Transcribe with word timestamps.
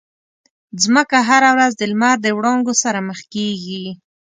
مځکه 0.93 1.17
هره 1.29 1.49
ورځ 1.55 1.71
د 1.77 1.81
لمر 1.91 2.15
د 2.21 2.27
وړانګو 2.37 2.73
سره 2.83 2.99
مخ 3.07 3.19
کېږي. 3.33 3.85